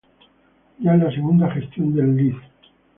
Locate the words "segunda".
1.11-1.51